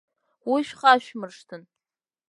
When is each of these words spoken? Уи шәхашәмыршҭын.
Уи 0.51 0.61
шәхашәмыршҭын. 0.67 1.63